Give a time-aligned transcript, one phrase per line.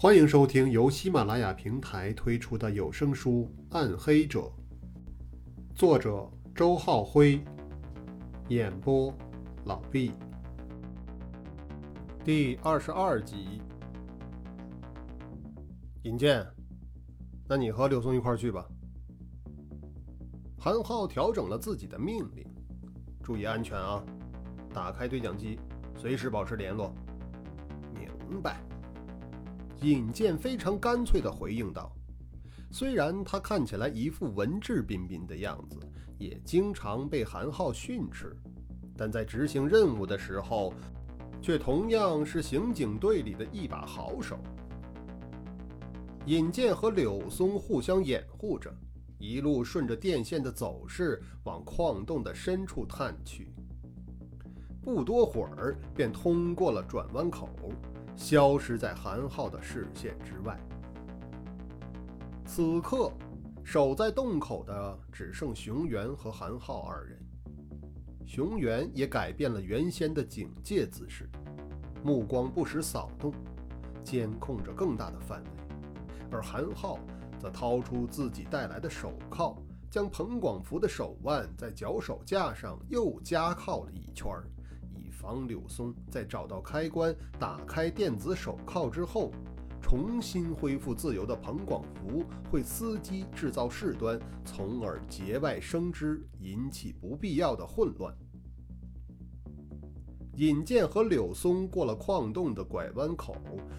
[0.00, 4.42] 欢迎收听由喜马拉雅平台推出的有声书《暗黑者》，
[5.74, 7.42] 作者周浩辉，
[8.46, 9.12] 演播
[9.64, 10.12] 老毕。
[12.24, 13.60] 第二十二集，
[16.04, 16.46] 尹健，
[17.48, 18.64] 那你和柳松一块儿去吧。
[20.56, 22.46] 韩浩调整了自己的命令，
[23.20, 24.00] 注意安全啊！
[24.72, 25.58] 打开对讲机，
[25.96, 26.94] 随时保持联络。
[28.30, 28.60] 明白。
[29.82, 31.92] 尹健非常干脆地回应道
[32.68, 35.78] ：“虽然他看起来一副文质彬彬的样子，
[36.18, 38.36] 也经常被韩浩训斥，
[38.96, 40.74] 但在执行任务的时候，
[41.40, 44.36] 却同样是刑警队里的一把好手。”
[46.26, 48.74] 尹健和柳松互相掩护着，
[49.16, 53.54] 一路顺着电线的走势往矿洞的深处探去。
[54.82, 57.48] 不多会儿，便通过了转弯口。
[58.18, 60.58] 消失在韩浩的视线之外。
[62.44, 63.12] 此刻，
[63.62, 67.16] 守在洞口的只剩熊原和韩浩二人。
[68.26, 71.30] 熊原也改变了原先的警戒姿势，
[72.02, 73.32] 目光不时扫动，
[74.02, 75.50] 监控着更大的范围。
[76.30, 76.98] 而韩浩
[77.38, 79.56] 则掏出自己带来的手铐，
[79.88, 84.44] 将彭广福的手腕在脚手架上又加铐了一圈儿。
[85.20, 89.32] 防柳松在找到开关、打开电子手铐之后，
[89.82, 98.14] 重新恢复自由的彭广福会伺机制造事端，从而节外生枝，引起不必要的混乱。
[100.36, 103.34] 尹健和柳松过了矿洞的拐弯口，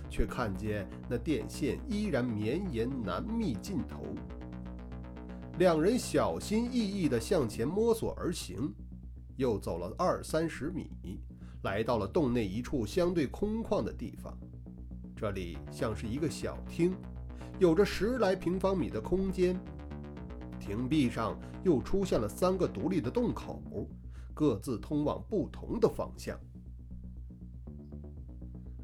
[0.10, 4.04] 却看见那电线依然绵延难觅尽头。
[5.58, 8.74] 两人小心翼翼地向前摸索而行。
[9.38, 10.92] 又走了二三十米，
[11.64, 14.38] 来到了洞内一处相对空旷的地方。
[15.16, 16.96] 这里像是一个小厅，
[17.60, 19.60] 有着十来平方米的空间。
[20.60, 23.62] 亭壁上又出现了三个独立的洞口，
[24.34, 26.40] 各自通往不同的方向。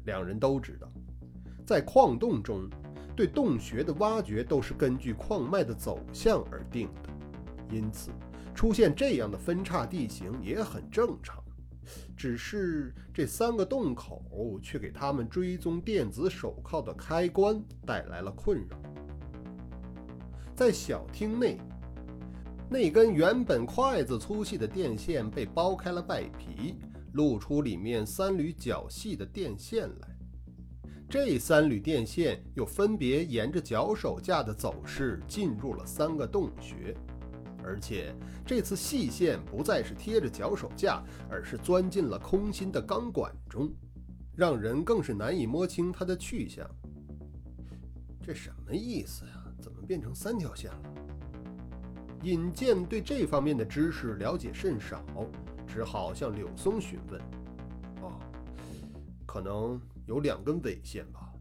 [0.04, 0.88] 两人都知道，
[1.66, 2.68] 在矿洞中，
[3.16, 7.10] 对洞穴的挖掘都是根据矿脉的走向而定的，
[7.74, 8.10] 因此。
[8.54, 11.44] 出现这样的分叉地形也很正常，
[12.16, 18.76] 只是这三个洞口却给他们追踪电子手铐的开关带来了困扰。
[20.54, 21.58] 在小厅内，
[22.70, 26.76] 那根原本筷子粗细的电线被剥开了外皮，
[27.12, 30.08] 露出里面三缕较细的电线来。
[31.08, 36.96] 这三缕电线又分别沿着脚手架的走势进入了三个洞穴。
[37.66, 38.14] 而且
[38.46, 43.68] 这次细线不再是贴着脚手架，而是钻进了空心的钢管中，
[44.36, 46.64] 让人更是难以摸清它的去向。
[48.22, 49.32] 这什么意思呀？
[49.60, 50.78] 怎么变成三条线了？
[52.22, 55.02] 尹健对这方面的知识了解甚少，
[55.66, 57.20] 只好向柳松询问。
[58.00, 58.20] 哦，
[59.26, 61.32] 可能有两根尾线吧。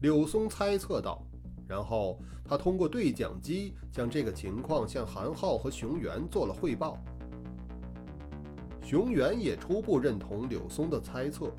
[0.00, 1.24] 柳松猜测道。
[1.70, 6.98] 然后他通过对讲机将这个情况向韩浩和熊原做了汇报。
[8.82, 11.54] 熊原也初步认同柳松的猜测，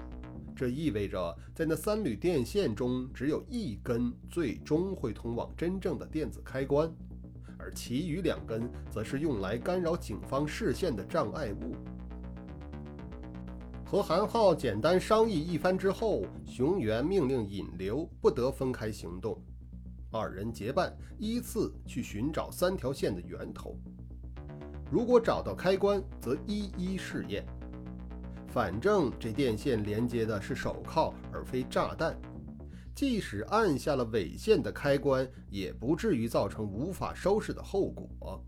[0.53, 6.91] 这意味着在那三缕电线中，只有一根最终会通往真正的电子开关，
[7.57, 11.73] 而其余两根则是用来干扰警方视线的障碍物。
[13.85, 19.41] 和韩浩简单商议一番之后，熊原命令引流不得分开行动。
[20.11, 23.77] 二人结伴依次去寻找三条线的源头，
[24.91, 27.45] 如果找到开关，则一一试验。
[28.47, 32.19] 反正这电线连接的是手铐，而非炸弹，
[32.93, 38.43] 即使按下了尾线的开关，也不至于造成无法收拾的后果。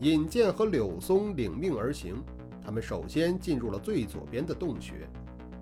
[0.00, 2.16] 尹健和柳松领命而行，
[2.62, 5.06] 他们首先进入了最左边的洞穴，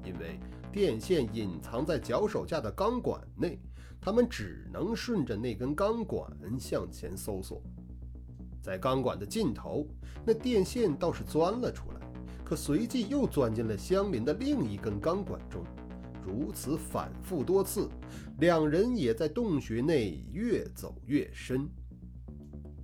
[0.04, 0.38] 因为
[0.70, 3.58] 电线隐藏在脚手架的钢管内。
[4.00, 7.62] 他们只能顺着那根钢管向前搜索，
[8.62, 9.86] 在钢管的尽头，
[10.24, 12.00] 那电线倒是钻了出来，
[12.42, 15.62] 可随即又钻进了相邻的另一根钢管中。
[16.26, 17.88] 如此反复多次，
[18.38, 21.68] 两人也在洞穴内越走越深。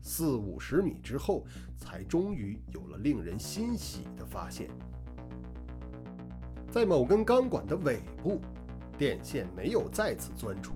[0.02, 1.44] 四五十米之后，
[1.76, 4.68] 才终于有了令人欣喜的发现，
[6.70, 8.40] 在某根钢管的尾部，
[8.96, 10.74] 电线没有再次钻出。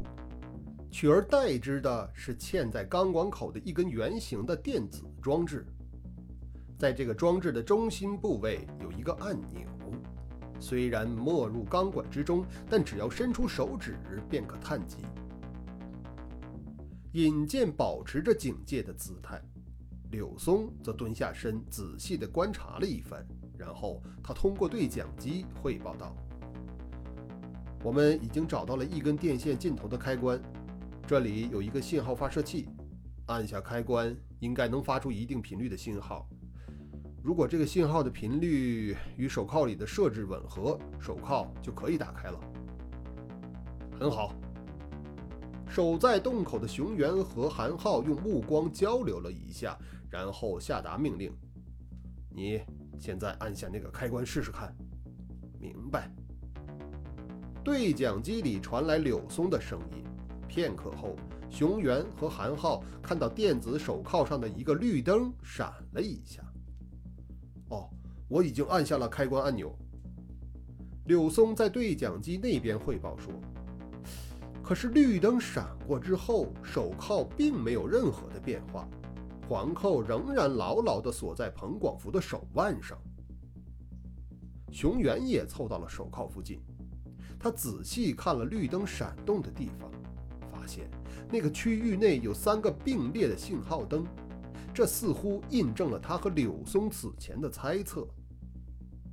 [0.91, 5.65] 取而代之的是嵌在钢管口的一根圆形的电子装置，
[6.79, 9.61] 在这个装置的中心部位有一个按钮，
[10.59, 13.97] 虽然没入钢管之中，但只要伸出手指
[14.29, 14.99] 便可探及。
[17.13, 19.41] 尹健保持着警戒的姿态，
[20.11, 23.25] 柳松则蹲下身，仔细地观察了一番，
[23.57, 26.15] 然后他通过对讲机汇报道
[27.83, 30.41] ：“我们已经找到了一根电线尽头的开关，
[31.11, 32.69] 这里有一个信号发射器，
[33.27, 36.25] 按下开关应该能发出一定频率的信号。
[37.21, 42.41] 如果这个信号的频率与手铐里的设置吻合，手铐就可以打开了。”
[43.99, 44.37] 很好。
[45.67, 49.77] 守在洞口的熊原和韩浩用目光交流了一下，
[50.09, 51.37] 然后下达命令
[52.31, 52.63] ：“你
[53.01, 54.73] 现在按下那个开关试试看。”
[55.59, 56.09] 明白。
[57.65, 60.05] 对讲机里传来柳松的声音。
[60.51, 61.15] 片刻后，
[61.49, 66.43] 熊原和韩浩看到电子手铐上的一个绿灯闪了一下。
[67.69, 67.89] 哦，
[68.27, 69.73] 我已经按下了开关按钮。
[71.05, 73.33] 柳松在对讲机那边汇报说。
[74.61, 78.89] 可是绿灯闪过之后，手铐并没有任何的变化，
[79.49, 82.99] 环扣仍然牢牢地锁在彭广福的手腕上。
[84.73, 86.61] 熊原也凑到了手铐附近，
[87.39, 89.91] 他仔细看了绿灯闪动的地方，
[90.61, 90.91] 发现
[91.31, 94.05] 那个区域内有三个并列的信号灯，
[94.75, 98.07] 这似乎印证了他和柳松此前的猜测。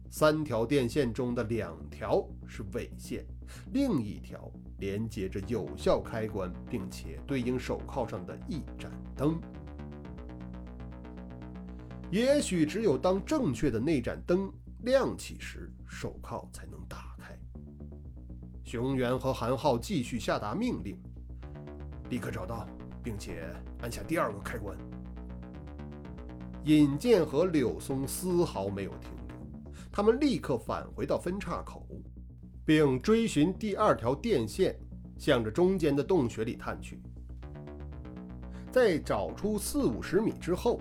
[0.09, 3.25] 三条电线中的两条是尾线，
[3.71, 9.39] 另一条连接着有效开关，并且对应手铐上的一盏灯。
[12.11, 14.51] 也许只有当正确的那盏灯
[14.83, 17.37] 亮起时，手铐才能打开。
[18.63, 20.97] 熊原和韩浩继续下达命令：
[22.09, 22.67] 立刻找到，
[23.03, 24.77] 并且按下第二个开关。
[26.65, 29.71] 尹健和柳松丝毫没有停留。
[29.91, 31.87] 他们立刻返回到分岔口，
[32.65, 34.77] 并追寻第二条电线，
[35.17, 37.01] 向着中间的洞穴里探去。
[38.71, 40.79] 在找出四五十米之后，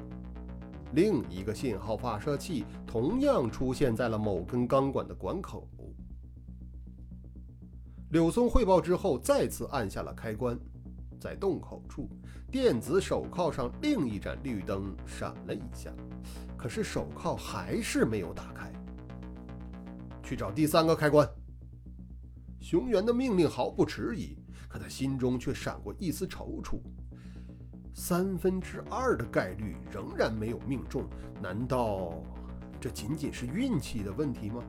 [0.93, 5.67] 另一个信号发射器同样出现在了某根钢管的管口。
[8.11, 10.59] 柳松汇报之后，再次按下了开关，
[11.21, 12.09] 在洞口处，
[12.51, 15.93] 电子手铐上另一盏绿灯闪了一下，
[16.57, 18.73] 可是手铐还是没有打开。
[20.23, 21.29] 去找第三个开关。
[22.61, 24.37] 熊原的命令毫不迟疑，
[24.69, 26.81] 可他心中却闪过一丝踌躇。
[27.95, 31.09] 三分之二的概率仍然没有命中，
[31.41, 32.23] 难道
[32.81, 34.63] 这仅仅是运气的问题吗？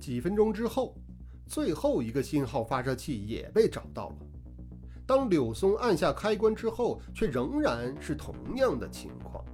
[0.00, 0.96] 几分钟之后，
[1.46, 4.16] 最后一个信号发射器也被找到了。
[5.06, 9.44] 当柳松按下开关之后，却仍然是同样的情况，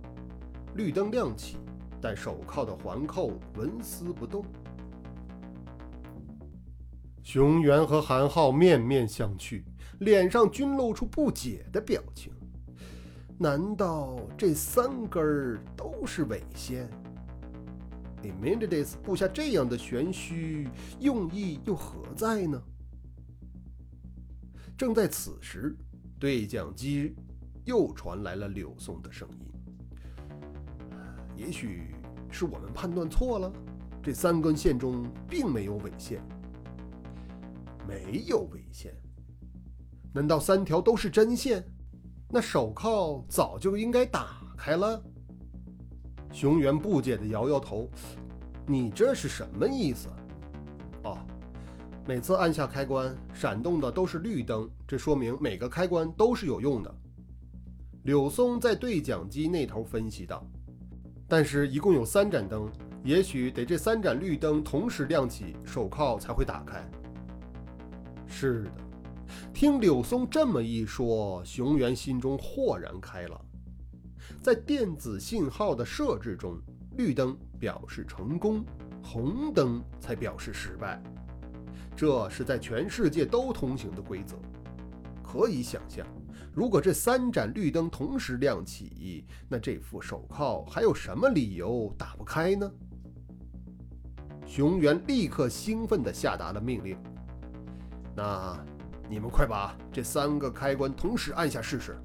[0.74, 1.58] 绿灯亮起。
[2.04, 4.44] 但手铐的环扣纹丝不动。
[7.22, 9.62] 熊原和韩浩面面相觑，
[10.00, 12.32] 脸上均露出不解的表情。
[13.38, 16.90] 难道这三根儿都是伪线
[18.22, 20.68] e m i d i s 布下这样的玄虚，
[21.00, 22.62] 用意又何在呢？
[24.76, 25.76] 正在此时，
[26.18, 27.14] 对讲机
[27.64, 29.46] 又传来了柳松的声音。
[31.36, 31.94] 也许
[32.30, 33.52] 是我们判断错了，
[34.02, 36.22] 这三根线中并没有尾线，
[37.86, 38.94] 没有尾线。
[40.12, 41.64] 难道三条都是真线？
[42.28, 45.02] 那手铐早就应该打开了。
[46.32, 47.88] 熊原不解地摇摇头
[48.66, 50.08] ：“你这是什么意思？”
[51.04, 51.18] 哦，
[52.06, 56.92] 每次按下开关，闪动的都是绿灯，这说明每个开关都是有用的。
[58.04, 60.44] 柳松在对讲机那头分析道。
[61.28, 62.70] 但是，一共有三盏灯，
[63.04, 66.82] 也许得这三盏绿灯同时亮起，手铐才会打开。
[68.26, 68.70] 是的，
[69.52, 73.40] 听柳松这么一说，熊原心中豁然开朗。
[74.42, 76.58] 在电子信号的设置中，
[76.96, 78.64] 绿灯表示成功，
[79.00, 81.00] 红灯才表示失败。
[81.94, 84.36] 这是在全世界都通行的规则。
[85.22, 86.04] 可以想象。
[86.52, 92.70] 如果这三盏绿灯同时亮起，那这副手铐还有什么理由打不开呢？
[94.44, 96.98] 熊原立刻兴奋地下达了命令
[98.14, 98.58] ：“那
[99.08, 101.96] 你们快把这三个开关同时按下试试。”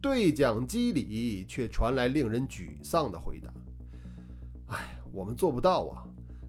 [0.00, 3.52] 对讲机里却传来令人沮丧的回答
[4.74, 6.04] ：“哎，我们做不到啊！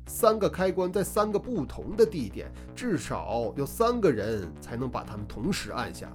[0.08, 6.10] 三个开关在三个不同的地点，至少有三个人才能把它们同时按下。”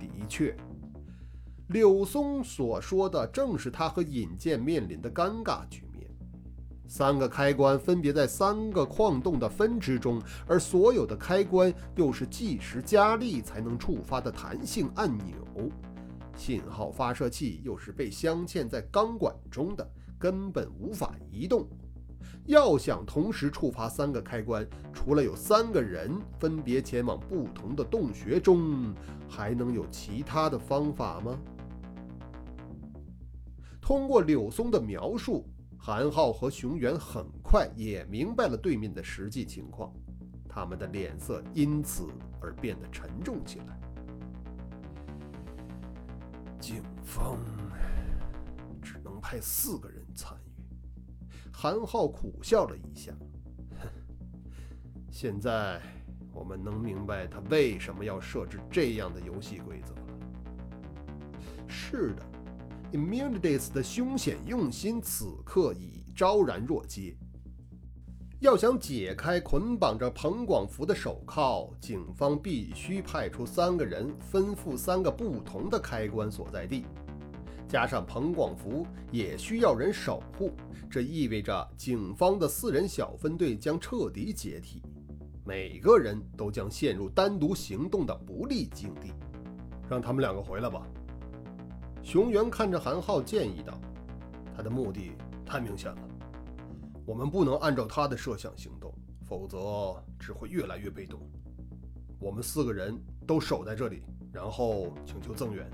[0.00, 0.56] 的确，
[1.68, 6.10] 柳松所说的正是他和尹健面临的尴尬局面。
[6.88, 15.70] 三个开关分别在三个矿洞的分支中，而所有的开关又是计时加力才能触发的弹性按钮。
[16.36, 19.88] 信号发射器又是被镶嵌在钢管中的，
[20.18, 21.66] 根本无法移动。
[22.46, 28.94] 要想同时触发三个开关，除了有三个人分别前往不同的洞穴中，
[29.28, 31.36] 还能有其他的方法吗？
[33.80, 35.44] 通过柳松的描述，
[35.76, 39.92] 韩浩和熊原很快也明白了对面的实际情况，
[40.48, 42.06] 他们的脸色因此
[42.40, 43.80] 而变得沉重起来。
[46.60, 47.38] 警方
[48.82, 50.50] 只能派四个人参与。
[51.52, 53.12] 韩浩苦笑了一下，
[53.80, 53.88] 哼
[55.10, 55.80] 现在
[56.32, 60.02] 我们能明白他为什么要设置这样的游戏规则了。
[61.66, 62.22] 是的。
[62.92, 67.16] Immunities 的凶险用心，此刻已昭然若揭。
[68.40, 76.84] 要想解开捆绑着彭广福的手铐，警方必须派出三个人，吩咐三个不同的开关所在地，
[77.66, 80.52] 加上彭广福也需要人守护。
[80.90, 84.82] 这意味着警方的四人小分队将彻底解体，
[85.42, 89.14] 每个人都将陷入单独行动的不利境地。
[89.88, 90.86] 让他们两个回来吧。
[92.02, 93.80] 熊原看着韩浩，建议道
[94.54, 95.12] ：“他的目的
[95.44, 95.98] 太明显了，
[97.06, 98.92] 我们不能按照他的设想行动，
[99.24, 101.20] 否则只会越来越被动。
[102.18, 105.70] 我们四个人都守在这里，然后请求增援。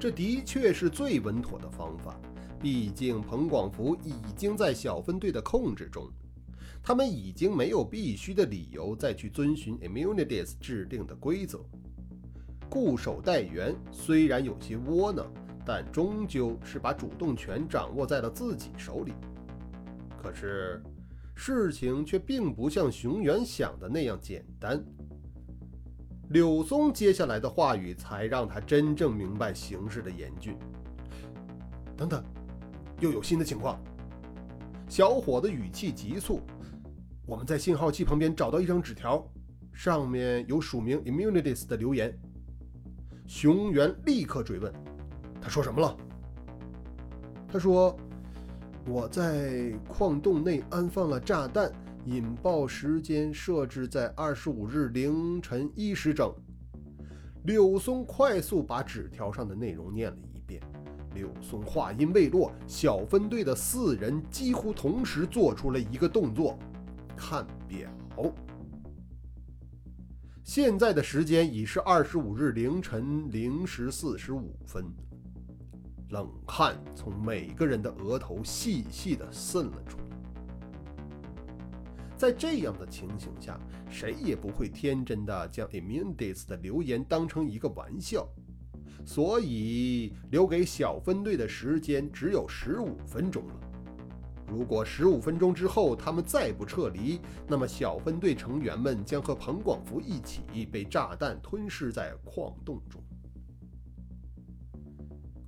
[0.00, 2.18] 这的确是最稳妥的方法。
[2.58, 6.08] 毕竟彭广福已经在小分队的控制中，
[6.82, 11.62] 他们已经没有必须的理由再去遵循 Immunities 制定的规则。”
[12.70, 15.30] 固守待援虽然有些窝囊，
[15.66, 19.12] 但终究是把主动权掌握在了自己手里。
[20.22, 20.80] 可是，
[21.34, 24.82] 事情却并不像熊原想的那样简单。
[26.30, 30.56] 柳松接下来的话语才让他真正明白形势的严峻。
[31.96, 32.24] 等等，
[33.00, 33.78] 又有新的情况！
[34.88, 36.40] 小伙子语气急促
[37.26, 39.24] ：“我们在信号器旁边找到一张纸条，
[39.72, 42.16] 上面有署名 Immunities 的留言。”
[43.26, 44.72] 熊原立刻追问
[45.46, 45.96] ：“他说什么了？”
[47.46, 47.96] 他说
[48.84, 51.70] ：“我在矿洞内安放了炸弹，
[52.04, 56.34] 引爆时间设置在二十五日凌晨一时整。”
[57.46, 60.60] 柳松快速把纸条上的内容念了一遍。
[61.14, 66.58] 柳松话音未落，小分队的四人几乎同时做出了一个动作：
[67.16, 67.88] 看表。
[70.42, 74.84] 现在的时间已是二十五日凌晨零时四十五分，
[76.10, 80.04] 冷汗从每个人的额头细细的渗了出来。
[82.16, 83.60] 在这样的情形下，
[83.90, 88.26] 谁也不会天真的将 Immunities 的留言当成一个玩笑，
[89.04, 93.54] 所以留给小分队的时间只有十五分钟了。
[94.48, 103.02] 如果十五分钟之后他们再不撤离，那么小分队成员们将和彭广福一起被炸弹吞噬在矿洞中。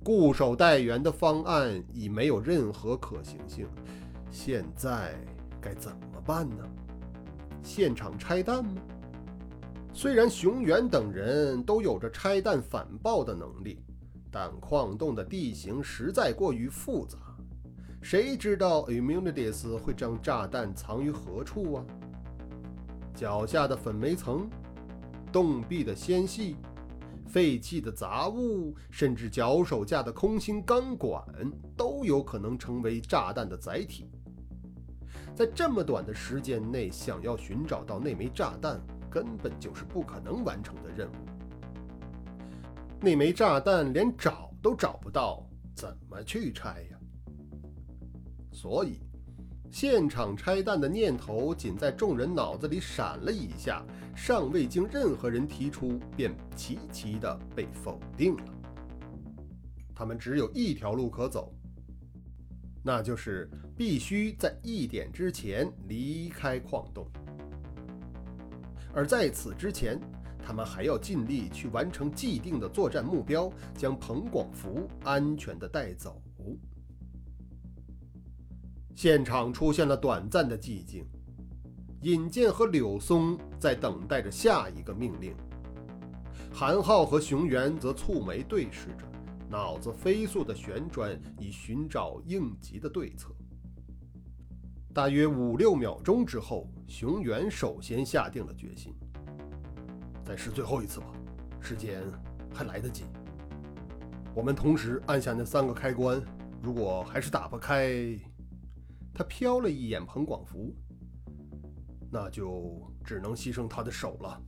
[0.03, 3.67] 固守待援的方案已没有任何可行性，
[4.31, 5.13] 现在
[5.59, 6.63] 该怎么办呢？
[7.61, 8.81] 现场拆弹吗？
[9.91, 13.83] 虽然熊原等人都有着拆弹反爆的能力，
[14.31, 17.17] 但矿洞的地形实在过于复杂。
[18.01, 21.83] 谁知道 Immunities 会将炸弹藏于何处啊？
[23.13, 24.49] 脚下的粉煤层、
[25.33, 26.55] 洞壁的纤细、
[27.29, 31.23] 废弃的杂物，甚至脚手架的空心钢管，
[31.77, 34.09] 都有可能成为炸弹的载体。
[35.35, 41.13] 在这么短的时间内，想要寻找到那枚炸弹，根本就是不可能完成的任务。
[42.99, 46.97] 那枚炸弹连找都找不到，怎么去拆呀？
[48.51, 48.99] 所以，
[49.71, 53.85] 现场拆弹的念头仅在众人脑子里闪了一下，
[54.15, 58.43] 尚未经任何人提出，便齐齐的被否定了。
[59.93, 61.53] 他们只有一条路可走，
[62.83, 63.47] 那就是
[63.77, 67.05] 必须在一点之前离开矿洞，
[68.91, 69.99] 而在此之前，
[70.43, 76.19] 他们还要尽力去完成既定的作战目标，将彭广福安全的带走。
[78.99, 81.05] 现场出现了短暂的寂静，
[82.01, 85.33] 尹健和柳松在等待着下一个命令。
[86.51, 89.05] 韩浩和熊原则蹙眉对视着，
[89.49, 93.29] 脑子飞速地旋转，以寻找应急的对策。
[94.93, 98.93] 大约五六秒钟之后，熊原首先下定了决心
[100.27, 101.05] ：“再试最后一次吧，
[101.61, 102.03] 时间
[102.53, 103.05] 还来得及。
[104.35, 106.21] 我们同时按下那三个开关，
[106.61, 108.19] 如果还是打不开……”
[109.19, 110.73] 他瞟了一眼彭广福，
[112.09, 114.41] 那就只能牺牲他的手了。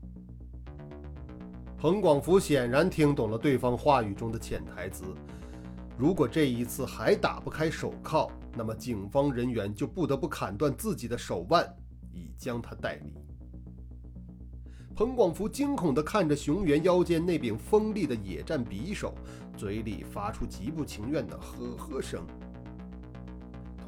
[1.78, 5.04] 彭广福显然听懂了对方话语中的潜台词：
[5.98, 11.70] 如果这一次还打不开手铐，那么警方人员就不得不砍断自己的手腕，
[12.14, 13.14] 以将他带离。
[14.96, 19.14] 彭广福惊恐地看着熊原腰间那柄锋利的野战匕首，
[19.58, 22.26] 嘴里发出极不情愿的呵呵声，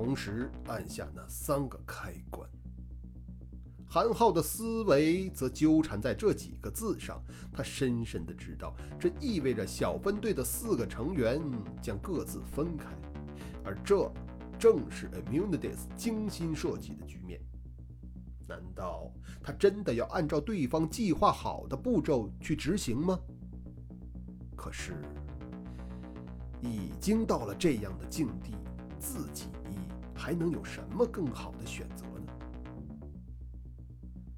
[0.03, 2.45] 同时按下那三个开关。
[3.87, 11.41] 韩浩的思维则纠缠在这几个字上，他深深的知道，这意味着小分队的四个成员
[11.81, 12.89] 将各自分开，
[13.63, 14.11] 而这
[14.59, 17.39] 正是 Immunities 精心设计的局面。
[18.45, 19.09] 难道
[19.41, 23.17] 他真的要按照对方计划好的步骤去执行吗？
[24.53, 25.01] 可是，
[26.61, 28.53] 已经到了这样的境地，
[28.99, 29.45] 自己
[30.23, 32.31] 还能有什么更好的选择呢？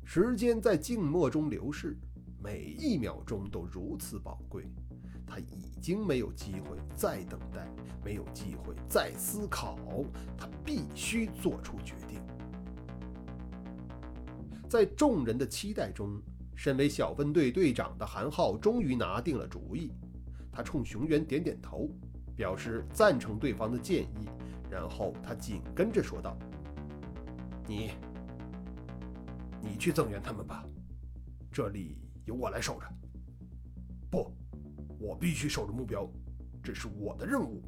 [0.04, 1.96] 时间在静默中流逝，
[2.44, 4.65] 每一秒钟都如此宝贵。
[5.27, 7.68] 他已经没有机会再等待，
[8.04, 9.77] 没有机会再思考，
[10.36, 12.20] 他必须做出决定。
[14.68, 16.20] 在众人的期待中，
[16.56, 19.92] 身为小分队队长的韩浩终于拿定了主意。
[20.51, 21.88] 他冲熊原点点头，
[22.36, 24.27] 表示赞成对方的建议，
[24.75, 26.38] 然后他紧跟着说道
[27.65, 27.91] ：“你。”
[29.63, 30.63] 你去增援他们吧，
[31.51, 32.86] 这里由我来守着。
[34.12, 34.32] 不，
[35.00, 36.08] 我必须守着目标，
[36.62, 37.63] 这是我的任务。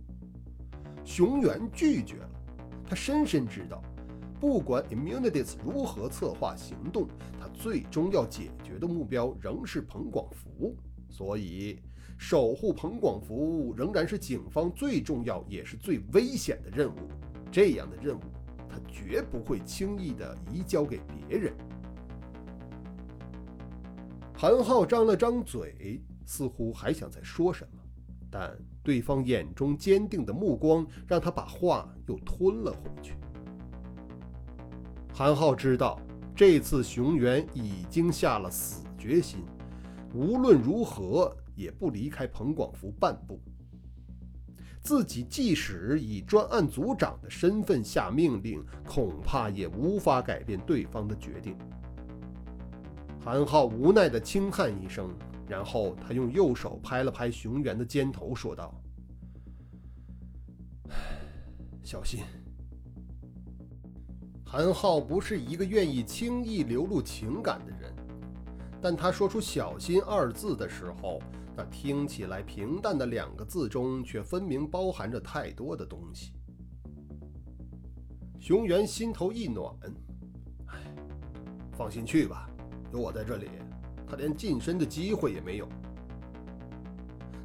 [1.03, 2.29] 熊原拒绝了，
[2.85, 3.81] 他深深知道，
[4.39, 7.07] 不管 Immunities 如何策划行动，
[7.39, 10.75] 他最终要解决的目标仍是彭广福，
[11.09, 11.79] 所以
[12.17, 16.97] 守护彭广福仍然是警方最重要也是最危险的任务。
[17.51, 18.21] 这样的任务，
[18.67, 21.53] 他绝不会轻易的移交给别人。
[24.33, 27.79] 韩浩张了张嘴，似乎还想再说什么，
[28.29, 33.13] 但对方眼中坚定的目光让他把话又吞了回去。
[35.13, 35.99] 韩浩知道，
[36.35, 39.39] 这次熊原已经下了死决心，
[40.13, 43.37] 无论如何也不离开彭广福半步。
[44.81, 51.57] 自己即使以专案组长的身份下命令，恐怕也无法改变对方的决定。
[53.19, 55.09] 韩浩无奈地轻叹一声，
[55.49, 58.73] 然后他用右手拍了拍熊原的肩头，说道
[61.83, 62.21] ：“小心。”
[64.45, 67.93] 韩浩不是一个愿意轻易流露情感的人，
[68.81, 71.19] 但他说出“小心”二字的时候，
[71.55, 76.33] 那听起来平淡的两个字中，却分明包含着太多的东西。
[78.39, 79.75] 熊原心头一暖，
[80.67, 80.77] 哎，
[81.73, 82.47] 放心去吧。
[82.93, 83.49] 有我在这里，
[84.07, 85.67] 他连近身的机会也没有。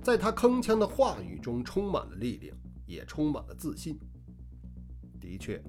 [0.03, 3.99] 在他铿锵的话语中，充满了力量，也充满了自信。
[5.19, 5.63] 的确，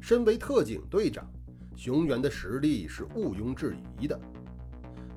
[0.00, 1.28] 身为特警队长，
[1.74, 4.18] 熊原的实力是毋庸置疑的。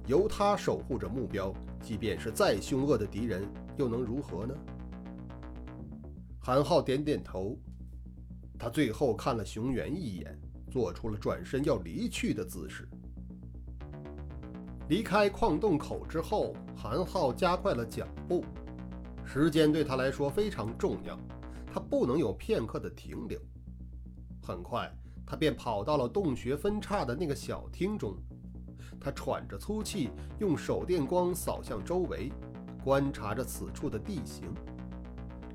[0.07, 4.55] 由他守护着目标，即便是再凶恶的敌人，又能如何呢？
[6.39, 7.57] 韩浩点点头，
[8.59, 10.39] 他最后看了熊原一眼，
[10.69, 12.87] 做出了转身要离去的姿势。
[14.89, 18.45] 离开矿洞口之后，韩浩加快了脚步。
[19.25, 21.19] 时间对他来说非常重要，
[21.65, 23.39] 他不能有片刻的停留。
[24.43, 24.87] 很快，
[25.25, 28.15] 他便跑到了洞穴分叉的那个小厅中。
[28.99, 32.31] 他喘着粗气，用手电光扫向周围，
[32.83, 34.53] 观察着此处的地形。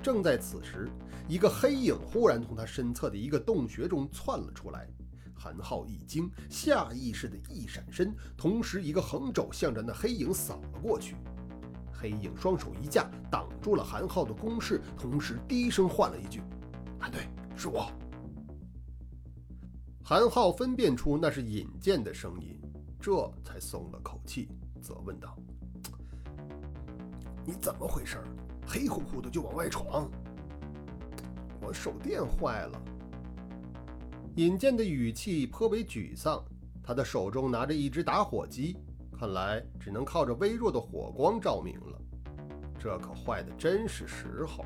[0.03, 0.89] 正在此时，
[1.29, 4.89] 一个黑影忽然从他身侧的一个洞穴中窜了出来。
[5.35, 11.17] 韩浩一惊，下意识的一闪身，同时一个横肘向着那黑影扫了过去。
[11.91, 16.43] 黑影双手一架，挡住了韩浩的攻势，同时低声唤了一句
[17.01, 17.23] ：“韩队，
[17.57, 17.91] 是我。”
[20.05, 22.60] 韩浩分辨出那是尹健的声音，
[23.01, 24.51] 这才松了口气，
[24.83, 25.35] 责问道
[27.47, 28.19] ：“你怎么回事？
[28.67, 30.07] 黑乎乎的就往外闯？”
[31.63, 32.83] 我手电坏了。
[34.37, 36.45] 尹健的语气颇为沮丧，
[36.83, 38.77] 他的手中拿着一只打火机，
[39.19, 41.99] 看来只能靠着微弱的火光照明了。
[42.79, 44.65] 这可坏的真是时候。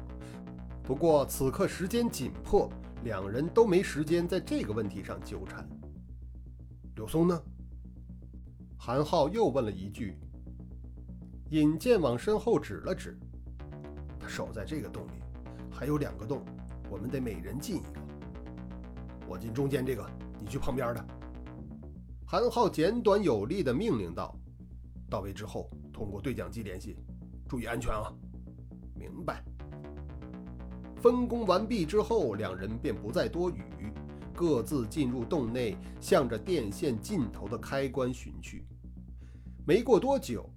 [0.82, 2.68] 不过此刻时间紧迫，
[3.04, 5.66] 两人都没时间在这个问题上纠缠。
[6.96, 7.40] 柳松呢？
[8.78, 10.16] 韩浩又问了一句。
[11.50, 13.16] 尹健往身后指了指，
[14.18, 15.22] 他守在这个洞里，
[15.70, 16.42] 还有两个洞，
[16.90, 18.00] 我们得每人进一个。
[19.28, 20.04] 我进中间这个，
[20.40, 21.04] 你去旁边的。
[22.26, 24.34] 韩浩简短有力地命令道
[25.08, 26.96] ：“到位之后，通过对讲机联系，
[27.48, 28.12] 注意安全啊！”
[28.98, 29.44] 明白。
[30.96, 33.62] 分工完毕之后，两人便不再多语，
[34.34, 38.66] 各自进入洞内，向着电线尽头的开关寻去。
[39.66, 40.50] 没过多久，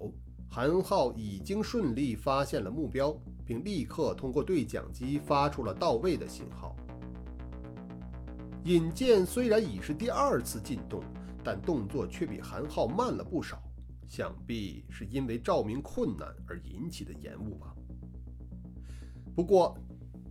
[0.50, 6.76] 韩浩已经顺利发现了目标，并立刻通过对讲机发出了到位的信号。
[8.66, 11.02] 尹健虽然已是第二次进洞，
[11.44, 13.62] 但动作却比韩浩慢了不少，
[14.08, 17.74] 想必是因为照明困难而引起的延误吧。
[19.34, 19.78] 不过，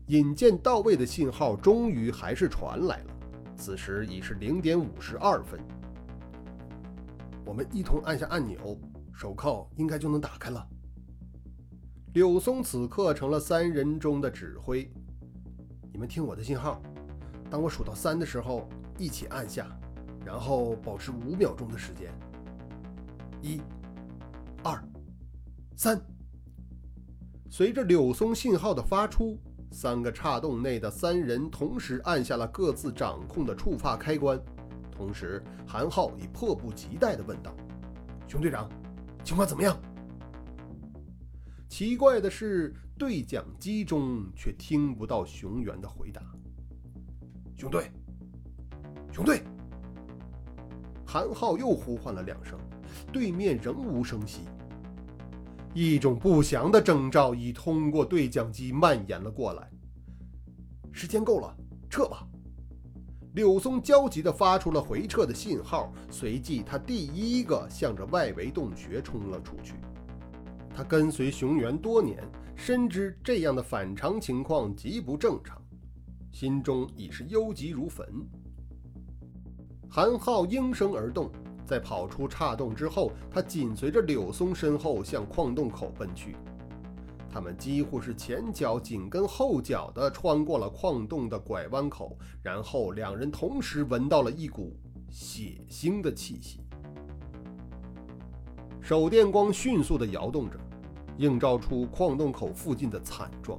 [0.09, 3.16] 引荐到位的信号终于还是传来了。
[3.57, 5.59] 此时已是零点五十二分，
[7.45, 8.79] 我们一同按下按钮，
[9.13, 10.65] 手铐应该就能打开了。
[12.13, 14.91] 柳松此刻成了三人中的指挥，
[15.93, 16.81] 你们听我的信号。
[17.51, 19.67] 当我数到三的时候，一起按下，
[20.25, 22.13] 然后保持五秒钟的时间。
[23.41, 23.61] 一、
[24.63, 24.83] 二、
[25.77, 26.01] 三。
[27.49, 29.39] 随着柳松信号的发出，
[29.71, 34.41] 三个岔洞内的三人同时按下了各自掌控的触发开关。
[34.91, 37.55] 同时，韩浩已迫不及待地问道
[38.27, 38.67] ：“熊队长，
[39.23, 39.79] 情况怎么样？”
[41.69, 46.23] 奇怪的是，对讲机中却听不到熊原的回答。
[47.55, 47.91] 熊队，
[49.13, 49.43] 熊队！
[51.05, 52.59] 韩浩又呼唤了两声，
[53.13, 54.41] 对面仍无声息。
[55.79, 59.71] 一种不祥的征兆已通过对讲机蔓延了过来。
[60.91, 61.55] 时间够了，
[61.91, 62.27] 撤吧！
[63.35, 69.75] 柳松焦急地发出了回撤的信号，随即他第一个向着外围洞穴冲了出去。
[70.75, 75.61] 他跟随熊原多年，深知这样的反常情况极不正常。
[76.33, 78.07] 心中已是忧急如焚。
[79.91, 81.31] 韩浩应声而动，
[81.67, 86.37] 在跑出岔洞之后，他紧随着柳松身后向矿洞口奔去。
[87.29, 94.75] 他们几乎是前脚紧跟后脚地穿过了矿洞的拐弯口，然后两人同时闻到了一股
[95.11, 96.61] 血腥的气息。
[98.81, 100.59] 手电光迅速地摇动着，
[101.19, 103.59] 映照出矿洞口附近的惨状。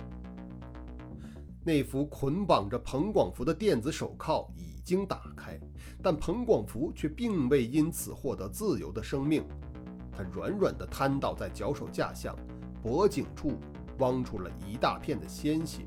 [1.63, 5.59] 那副捆绑着彭广福的电子手铐已经打开，
[6.01, 9.43] 但彭广福却并未因此获得自由的生命。
[10.11, 12.35] 他软软地瘫倒在脚手架下，
[12.81, 13.59] 脖颈处
[13.99, 15.85] 汪出了一大片的鲜血。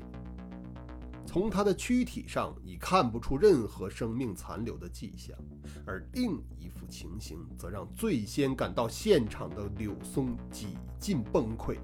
[1.25, 5.37] 从他的躯体上已看不出任何生命残留的迹象，
[5.85, 11.77] 而另一副情形则让最先赶到现场的柳松几近崩溃。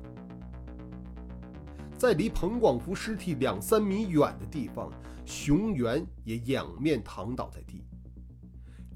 [1.97, 4.91] 在离彭广福尸体两三米远的地方，
[5.25, 7.85] 熊原也仰面躺倒在地。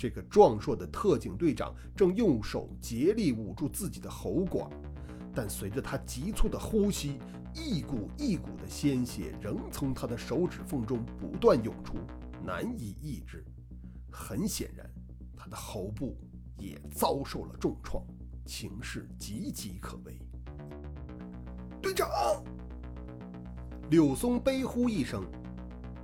[0.01, 4.67] 这个壮硕的特警队长正用手竭力捂住自己的喉管，
[5.31, 7.19] 但随着他急促的呼吸，
[7.53, 11.97] 一股一股的鲜血仍从他的手指缝中不断涌出，
[12.43, 13.45] 难以抑制。
[14.11, 14.89] 很显然，
[15.37, 16.17] 他的喉部
[16.57, 18.03] 也遭受了重创，
[18.43, 20.19] 情势岌岌可危。
[21.79, 22.09] 队长。
[23.91, 25.23] 柳松悲呼一声，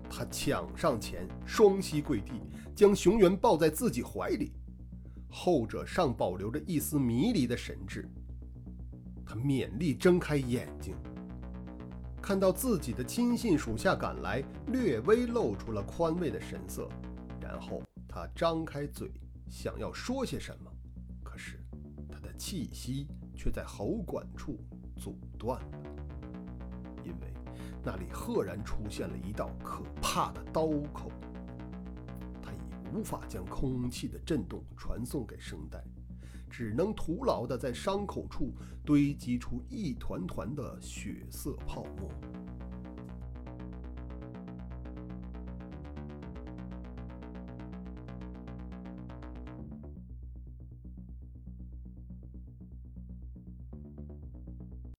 [0.10, 2.42] 他抢上前，双膝跪地，
[2.76, 4.52] 将熊原抱在自己怀里。
[5.30, 8.10] 后者尚保留着一丝迷离的神智，
[9.26, 10.96] 他勉力睁开眼睛，
[12.22, 16.90] 看到自己的亲信属下赶来，略微露出了宽慰的神色。
[17.42, 19.12] 然后他张开嘴，
[19.50, 20.72] 想要说些什么，
[21.24, 21.60] 可是
[22.10, 24.60] 他的气息却在喉管处
[24.96, 25.97] 阻断了，
[27.88, 31.10] 那里赫然出现了一道可怕的刀口，
[32.42, 32.58] 他已
[32.94, 35.82] 无法将空气的震动传送给声带，
[36.50, 38.52] 只能徒劳地在伤口处
[38.84, 42.12] 堆积出一团团的血色泡沫。